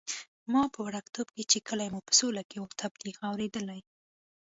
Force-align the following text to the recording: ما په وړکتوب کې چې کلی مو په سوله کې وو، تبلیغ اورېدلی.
ما 0.51 0.63
په 0.73 0.79
وړکتوب 0.87 1.27
کې 1.35 1.43
چې 1.51 1.59
کلی 1.67 1.87
مو 1.93 1.99
په 2.07 2.13
سوله 2.19 2.41
کې 2.49 2.57
وو، 2.59 2.73
تبلیغ 2.81 3.17
اورېدلی. 3.29 3.79